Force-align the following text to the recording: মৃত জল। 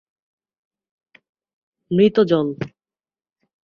মৃত 1.91 2.15
জল। 2.27 2.47